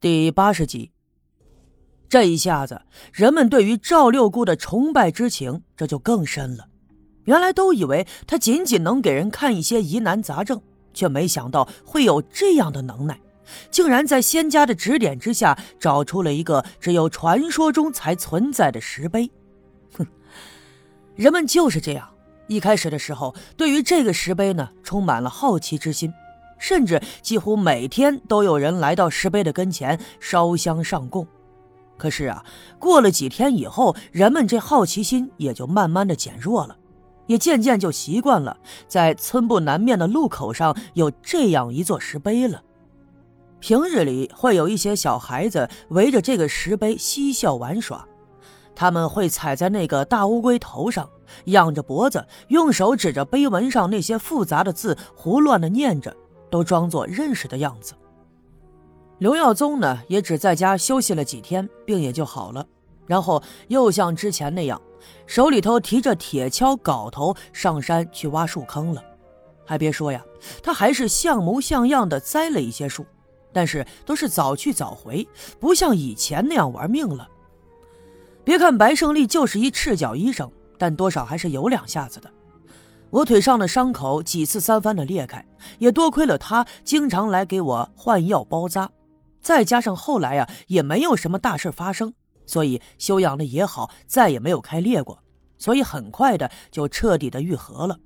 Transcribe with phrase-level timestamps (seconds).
[0.00, 0.92] 第八十集，
[2.08, 6.68] 这一下子，人们对于赵六姑的崇拜之情这就更深了。
[7.24, 10.62] 原来都以为她仅仅能给人看一些疑难杂症，
[10.94, 13.20] 却没想到会有这样的能耐，
[13.72, 19.28] 竟然在仙家的指点之下，找出了一个只有传说中才存在的石碑。
[19.94, 20.06] 哼，
[21.16, 22.08] 人们就是这样。
[22.46, 26.14] 一开始的时候，对于这个石碑呢，充满了好奇之心。
[26.58, 31.26] 甚至几乎每天都有人来到石碑的跟前烧香上供，
[31.96, 32.44] 可是啊，
[32.78, 36.76] 过了几天以后，人们这好奇心也就慢慢的减弱了，
[37.26, 38.56] 也渐渐就习惯了
[38.86, 42.62] 在村部南面的路口上有这样一座石碑了。
[43.60, 48.06] 平日里会有一些小孩子围着这个石碑嬉笑玩耍，
[48.74, 51.08] 他们会踩在那个大乌龟头上，
[51.46, 56.16] 仰着脖子，用手指着碑文上那些复杂的字，胡乱的念着。
[56.50, 57.94] 都装作认识的样子。
[59.18, 62.66] 刘耀宗呢，也只在家休息了几天，病也就好了。
[63.06, 64.80] 然后又像之前那样，
[65.26, 69.02] 手里头提着铁锹、镐头上山去挖树坑了。
[69.64, 70.24] 还别说呀，
[70.62, 73.04] 他还是像模像样的栽了一些树，
[73.52, 75.26] 但是都是早去早回，
[75.58, 77.28] 不像以前那样玩命了。
[78.44, 82.30] 别看白胜利就是一赤脚医生，但多少还是有两下子的。
[83.10, 85.44] 我腿上的伤口几次三番的裂开，
[85.78, 88.90] 也多亏了他经常来给我换药包扎，
[89.40, 92.12] 再加上后来呀也没有什么大事发生，
[92.44, 95.22] 所以休养的也好，再也没有开裂过，
[95.56, 97.98] 所以很快的就彻底的愈合了。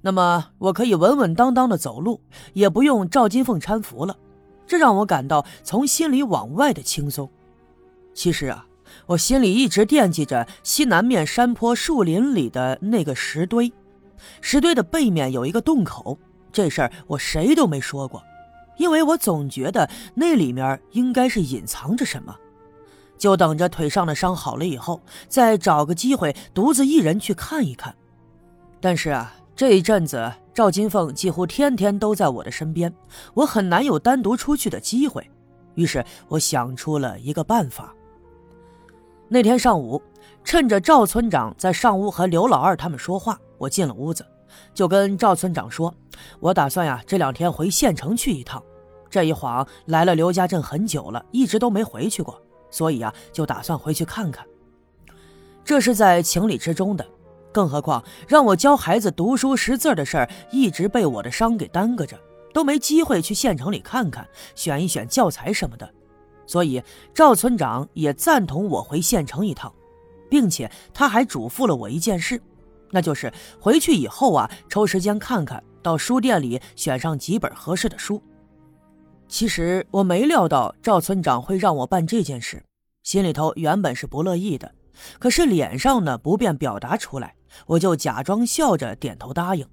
[0.00, 2.22] 那么我可以稳稳当当的走路，
[2.54, 4.16] 也不用赵金凤搀扶了，
[4.66, 7.30] 这让我感到从心里往外的轻松。
[8.14, 8.66] 其实啊，
[9.06, 13.70] 我心里一直惦记着西南面山坡树林里的那个石堆。
[14.40, 16.18] 石堆的背面有一个洞口，
[16.52, 18.22] 这事儿我谁都没说过，
[18.76, 22.36] 因为我总觉得那里面应该是隐藏着什么，
[23.18, 27.94] 就等着腿上的伤好了以后，再找个机会独自一人去看一看。
[28.80, 32.92] 但是啊，这一阵子赵金凤几乎天天都在我的身边，
[33.34, 35.28] 我很难有单独出去的机会，
[35.74, 37.94] 于是我想出了一个办法。
[39.28, 40.00] 那天上午，
[40.44, 43.38] 趁着赵村长在上屋和刘老二他们说话。
[43.56, 44.24] 我进了屋子，
[44.74, 45.92] 就跟赵村长说
[46.40, 48.62] ：“我打算呀，这两天回县城去一趟。
[49.08, 52.40] 这一晃来了刘家镇很久了，一直都没回去过，
[52.70, 54.44] 所以啊，就打算回去看看。
[55.64, 57.06] 这是在情理之中的。
[57.50, 62.18] 更何况让我教孩子读书识字的事儿，一直被我的伤给耽搁着，
[62.52, 65.88] 都没机会去县城里看看，选一选教材什么的。
[66.46, 66.82] 所以
[67.14, 69.72] 赵村长也赞同我回县城一趟，
[70.28, 72.40] 并且他还嘱咐了我一件事。”
[72.90, 78.22] 那就是回去以后啊，抽时间看看到书店里选上几本合适的书。
[79.26, 82.62] 其实我没料到赵村长会让我办这件事，
[83.02, 84.70] 心里头原本是不乐意的，
[85.18, 87.34] 可是脸上呢不便表达出来，
[87.66, 89.66] 我就假装笑着点头答应。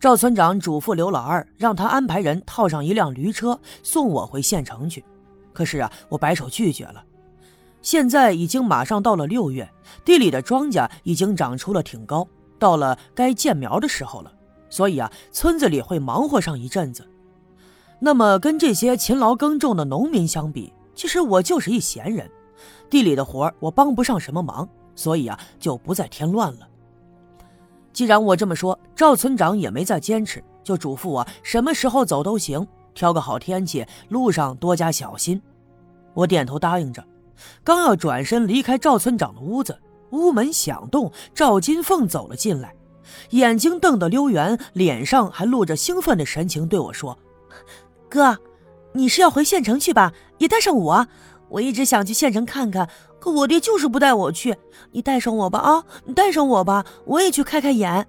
[0.00, 5.04] 赵村长嘱咐刘老二，让他安排人套上一辆驴车送我回县城去。
[5.58, 7.04] 可是啊，我摆手拒绝了。
[7.82, 9.68] 现在已经马上到了六月，
[10.04, 12.24] 地里的庄稼已经长出了挺高，
[12.60, 14.32] 到了该建苗的时候了。
[14.70, 17.04] 所以啊，村子里会忙活上一阵子。
[17.98, 22.30] 那么跟这些勤劳耕种的农民相比，其实我就是一闲人，
[22.88, 26.68] 地里的活我帮不上什么忙，所以啊，就不再添乱了。
[27.92, 32.64] 既然我这么说，赵村长也没再坚持，就嘱咐我什么时候走都行，
[32.98, 35.40] 挑个好天气，路上多加小心。
[36.14, 37.04] 我点头答应着。
[37.62, 39.78] 刚要转身离开赵村长的屋子，
[40.10, 42.74] 屋门响动，赵金凤走了进来，
[43.30, 47.16] 眼睛瞪得溜圆，脸上还露着兴奋的神情，对我说
[48.10, 48.36] ：“哥，
[48.94, 50.12] 你是要回县城去吧？
[50.38, 51.06] 也带上我。
[51.50, 54.56] 我一直想去县城看看，可我爹就是不带我去。
[54.90, 58.08] 你带上我吧，啊，你带上我吧，我也去开开眼。”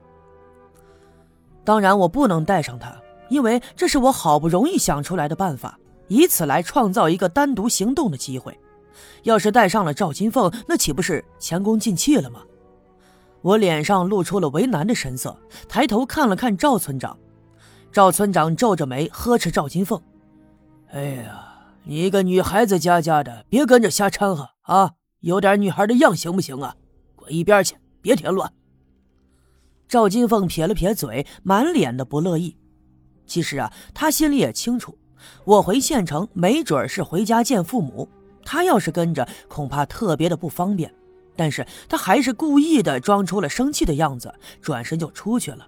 [1.63, 8.57] 当然，我不能带上他，因为这是我好不容易想出来的办法，以此来创造一个单独行动的机会。
[9.23, 12.41] 要是带上了赵金凤，那岂不是前功尽弃了吗？
[13.41, 15.37] 我脸上露出了为难的神色，
[15.69, 17.17] 抬头看了看赵村长。
[17.91, 20.01] 赵村长皱着眉呵斥赵金凤
[20.91, 21.55] ：“哎呀，
[21.85, 24.91] 你一个女孩子家家的，别跟着瞎掺和啊！
[25.21, 26.75] 有点女孩的样行不行啊？
[27.15, 28.51] 滚一边去，别添乱。”
[29.87, 32.57] 赵金凤撇了撇嘴，满脸的不乐意。
[33.29, 34.97] 其实啊，他心里也清楚，
[35.45, 38.09] 我回县城没准是回家见父母。
[38.43, 40.91] 他要是跟着，恐怕特别的不方便。
[41.35, 45.65] 但是他还是故意的装出了生气的样子，转身就出去了。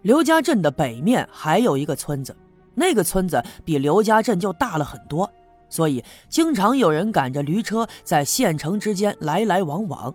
[0.00, 2.34] 刘家镇的北面还有一个村子，
[2.74, 5.30] 那个村子比刘家镇就大了很多，
[5.68, 10.14] 所以经常有人赶着驴车在县城之间来来往往。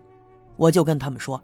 [0.55, 1.39] 我就跟他们说，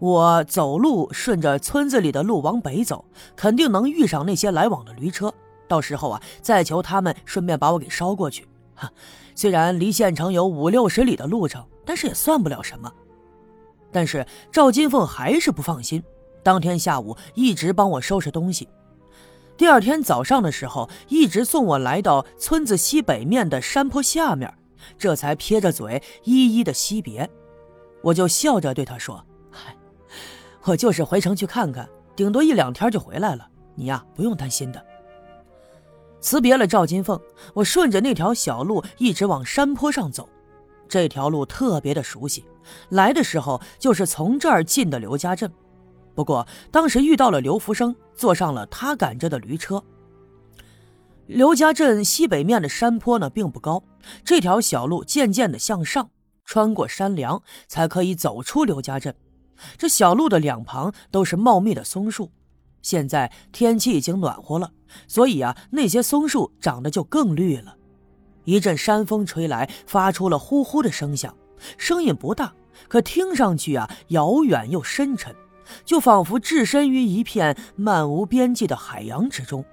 [0.00, 3.04] 我走路顺着村子里的路往北走，
[3.36, 5.32] 肯定能遇上那些来往的驴车。
[5.68, 8.48] 到时候啊，再求他们顺便把我给捎过去。
[8.74, 8.90] 哈，
[9.34, 12.90] 虽然离县城有五六十里的路程，但是也算不了什么。
[13.92, 16.02] 但是赵金凤还是不放心，
[16.42, 18.68] 当天下午一直帮我收拾东西。
[19.56, 24.50] 第二天早上的时候，一直送我来到村子西北面的山坡下面，
[24.96, 27.28] 这才撇着嘴一一的惜别。
[28.02, 29.22] 我就笑着对他说：“，
[30.64, 34.84] 我就是回城去看看，顶多一两天就回来了，你呀不用担心的。”
[36.20, 37.18] 辞别了赵金凤，
[37.54, 40.28] 我顺着那条小路一直往山坡上走。
[40.86, 42.44] 这条路特别的熟悉，
[42.90, 45.50] 来的时候就是从这儿进的刘家镇。
[46.14, 49.82] 不过当时遇到了刘福生，坐上了他赶着的驴车。
[51.26, 53.82] 刘家镇西北面的山坡呢并不高，
[54.24, 56.10] 这条小路渐渐的向上，
[56.44, 59.14] 穿过山梁才可以走出刘家镇。
[59.76, 62.30] 这小路的两旁都是茂密的松树。
[62.82, 64.72] 现在天气已经暖和了，
[65.06, 67.76] 所以啊，那些松树长得就更绿了。
[68.44, 71.34] 一阵山风吹来，发出了呼呼的声响，
[71.76, 72.54] 声音不大，
[72.88, 75.34] 可听上去啊，遥远又深沉。
[75.84, 79.64] 就仿佛置身于一片漫无边际的海洋之中。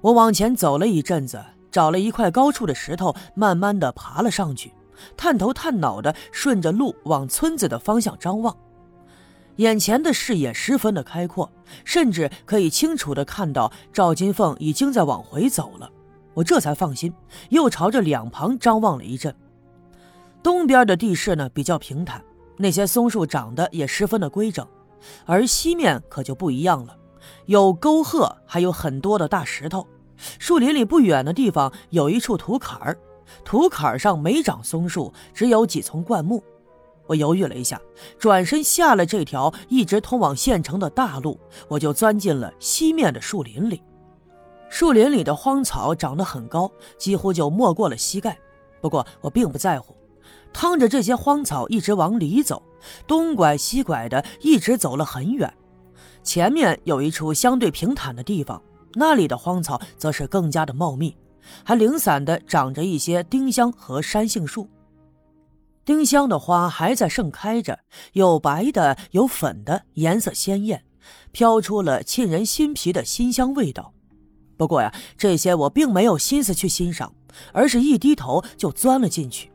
[0.00, 1.40] 我往前走了一阵子，
[1.70, 4.72] 找了一块高处的石头，慢慢的爬了上去，
[5.16, 8.56] 探头探脑的顺着路往村子的方向张望。
[9.56, 11.50] 眼前的视野十分的开阔，
[11.84, 15.90] 甚至可以清楚的看到赵金凤已经在往回走了。
[16.34, 17.12] 我这才放心，
[17.50, 19.34] 又朝着两旁张望了一阵。
[20.42, 22.22] 东边的地势呢比较平坦。
[22.56, 24.64] 那些松树长得也十分的规整，
[25.26, 26.96] 而西面可就不一样了，
[27.46, 29.84] 有沟壑，还有很多的大石头。
[30.38, 32.96] 树林里不远的地方有一处土坎儿，
[33.44, 36.42] 土坎上没长松树，只有几丛灌木。
[37.06, 37.80] 我犹豫了一下，
[38.18, 41.38] 转身下了这条一直通往县城的大路，
[41.68, 43.82] 我就钻进了西面的树林里。
[44.70, 48.36] 树林里的荒草长得很高，几乎就没过了膝盖。
[48.80, 49.94] 不过我并不在乎。
[50.52, 52.62] 趟着这些荒草一直往里走，
[53.06, 55.52] 东拐西拐的，一直走了很远。
[56.22, 58.62] 前面有一处相对平坦的地方，
[58.94, 61.14] 那里的荒草则是更加的茂密，
[61.64, 64.68] 还零散的长着一些丁香和山杏树。
[65.84, 67.80] 丁香的花还在盛开着，
[68.14, 70.84] 有白的，有粉的，颜色鲜艳，
[71.30, 73.92] 飘出了沁人心脾的馨香味道。
[74.56, 77.12] 不过呀，这些我并没有心思去欣赏，
[77.52, 79.50] 而是一低头就钻了进去。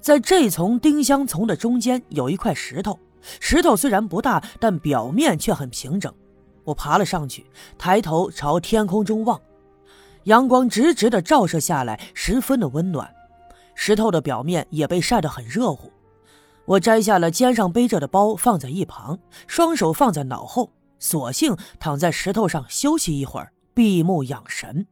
[0.00, 2.98] 在这丛丁香丛的中间有一块石头，
[3.40, 6.10] 石头虽然不大，但表面却很平整。
[6.64, 7.44] 我爬了上去，
[7.76, 9.38] 抬头朝天空中望，
[10.26, 13.08] 阳光直直的照射下来，十分的温暖。
[13.76, 15.92] 石头的表面也被晒得很热乎。
[16.64, 24.88] 我摘下了肩上背着的包，放在一旁，双手放在脑后，索性躺在石头上休息一会儿，闭目养神。